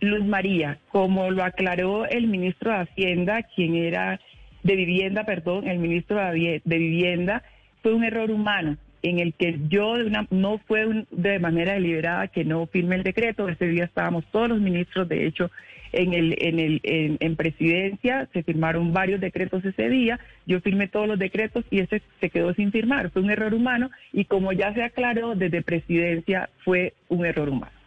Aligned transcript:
Luz 0.00 0.24
María, 0.24 0.78
como 0.90 1.30
lo 1.30 1.44
aclaró 1.44 2.06
el 2.06 2.26
ministro 2.26 2.70
de 2.72 2.78
Hacienda, 2.78 3.42
quien 3.42 3.76
era 3.76 4.20
de 4.62 4.76
Vivienda, 4.76 5.24
perdón, 5.24 5.68
el 5.68 5.78
ministro 5.78 6.16
de 6.16 6.60
Vivienda, 6.64 7.42
fue 7.82 7.94
un 7.94 8.04
error 8.04 8.30
humano 8.30 8.76
en 9.02 9.18
el 9.18 9.34
que 9.34 9.58
yo 9.68 9.96
no 10.30 10.58
fue 10.58 11.06
de 11.10 11.38
manera 11.38 11.74
deliberada 11.74 12.28
que 12.28 12.44
no 12.44 12.66
firme 12.66 12.96
el 12.96 13.02
decreto. 13.02 13.48
Ese 13.48 13.66
día 13.66 13.84
estábamos 13.84 14.24
todos 14.30 14.48
los 14.48 14.60
ministros, 14.60 15.08
de 15.08 15.26
hecho, 15.26 15.50
en 15.92 16.12
el 16.12 16.36
en 16.38 16.58
el 16.60 16.80
en, 16.84 17.36
presidencia 17.36 18.28
se 18.32 18.42
firmaron 18.42 18.92
varios 18.92 19.20
decretos 19.20 19.64
ese 19.64 19.88
día. 19.88 20.20
Yo 20.46 20.60
firmé 20.60 20.86
todos 20.88 21.08
los 21.08 21.18
decretos 21.18 21.64
y 21.70 21.80
ese 21.80 22.02
se 22.20 22.30
quedó 22.30 22.54
sin 22.54 22.70
firmar. 22.70 23.10
Fue 23.10 23.22
un 23.22 23.30
error 23.30 23.54
humano 23.54 23.90
y 24.12 24.24
como 24.24 24.52
ya 24.52 24.72
se 24.74 24.82
aclaró 24.82 25.34
desde 25.34 25.62
presidencia 25.62 26.48
fue 26.64 26.94
un 27.08 27.24
error 27.24 27.48
humano. 27.48 27.79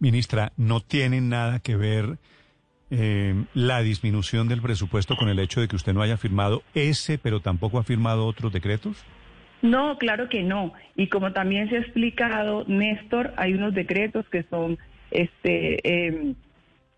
Ministra, 0.00 0.52
no 0.56 0.80
tiene 0.80 1.20
nada 1.20 1.60
que 1.60 1.76
ver 1.76 2.18
eh, 2.90 3.34
la 3.54 3.82
disminución 3.82 4.48
del 4.48 4.62
presupuesto 4.62 5.16
con 5.16 5.28
el 5.28 5.38
hecho 5.38 5.60
de 5.60 5.68
que 5.68 5.76
usted 5.76 5.92
no 5.92 6.02
haya 6.02 6.16
firmado 6.16 6.62
ese, 6.74 7.18
pero 7.18 7.40
tampoco 7.40 7.78
ha 7.78 7.82
firmado 7.82 8.26
otros 8.26 8.52
decretos. 8.52 9.04
No, 9.60 9.98
claro 9.98 10.28
que 10.28 10.42
no. 10.42 10.72
Y 10.96 11.08
como 11.08 11.32
también 11.32 11.68
se 11.68 11.76
ha 11.76 11.80
explicado, 11.80 12.64
Néstor, 12.66 13.34
hay 13.36 13.54
unos 13.54 13.74
decretos 13.74 14.26
que 14.30 14.44
son, 14.44 14.78
este, 15.10 16.06
em, 16.06 16.34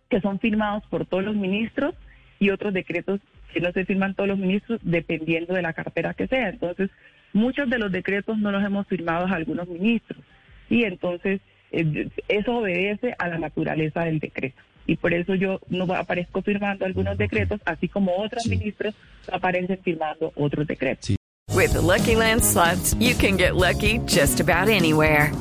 que 0.09 0.20
son 0.20 0.38
firmados 0.38 0.84
por 0.90 1.06
todos 1.06 1.24
los 1.24 1.34
ministros 1.34 1.95
y 2.38 2.50
otros 2.50 2.72
decretos 2.72 3.20
que 3.52 3.60
no 3.60 3.72
se 3.72 3.84
firman 3.84 4.14
todos 4.14 4.28
los 4.28 4.38
ministros 4.38 4.80
dependiendo 4.82 5.54
de 5.54 5.62
la 5.62 5.72
cartera 5.72 6.14
que 6.14 6.28
sea. 6.28 6.50
Entonces, 6.50 6.90
muchos 7.32 7.68
de 7.68 7.78
los 7.78 7.90
decretos 7.90 8.38
no 8.38 8.52
los 8.52 8.62
hemos 8.62 8.86
firmado 8.86 9.26
a 9.26 9.34
algunos 9.34 9.66
ministros. 9.68 10.22
Y 10.68 10.84
entonces, 10.84 11.40
eso 11.73 12.56
obedece 12.56 13.15
a 13.19 13.29
la 13.29 13.38
naturaleza 13.38 14.05
del 14.05 14.19
decreto. 14.19 14.60
Y 14.87 14.97
por 14.97 15.15
eso 15.15 15.34
yo 15.34 15.60
no 15.69 15.84
aparezco 15.95 16.43
firmando 16.43 16.84
algunos 16.84 17.16
decretos, 17.16 17.60
así 17.65 17.88
como 17.88 18.16
otros 18.16 18.46
ministros 18.46 18.95
aparecen 19.30 19.79
firmando 19.82 20.32
otros 20.35 20.66
decretos. 20.66 21.16
With 21.54 21.73
the 21.73 21.80
Lucky 21.80 22.16
Land 22.16 22.43
slots, 22.43 22.95
you 22.95 23.15
can 23.15 23.37
get 23.37 23.54
lucky 23.54 23.99
just 24.07 24.40
about 24.40 24.68
anywhere. 24.68 25.32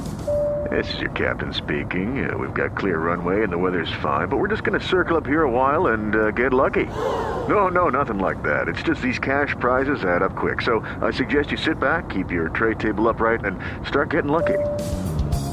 This 0.69 0.93
is 0.93 0.99
your 0.99 1.11
captain 1.11 1.53
speaking. 1.53 2.29
Uh, 2.29 2.37
we've 2.37 2.53
got 2.53 2.77
clear 2.77 2.99
runway 2.99 3.43
and 3.43 3.51
the 3.51 3.57
weather's 3.57 3.91
fine, 4.03 4.27
but 4.27 4.37
we're 4.37 4.49
just 4.49 4.63
going 4.63 4.79
to 4.79 4.85
circle 4.85 5.17
up 5.17 5.25
here 5.25 5.43
a 5.43 5.49
while 5.49 5.87
and 5.87 6.15
uh, 6.15 6.31
get 6.31 6.53
lucky. 6.53 6.85
No, 7.47 7.69
no, 7.69 7.89
nothing 7.89 8.19
like 8.19 8.43
that. 8.43 8.67
It's 8.67 8.83
just 8.83 9.01
these 9.01 9.17
cash 9.17 9.55
prizes 9.59 10.03
add 10.03 10.21
up 10.21 10.35
quick. 10.35 10.61
So 10.61 10.81
I 11.01 11.11
suggest 11.11 11.49
you 11.51 11.57
sit 11.57 11.79
back, 11.79 12.09
keep 12.09 12.29
your 12.29 12.49
tray 12.49 12.75
table 12.75 13.07
upright, 13.07 13.45
and 13.45 13.57
start 13.87 14.11
getting 14.11 14.31
lucky. 14.31 14.59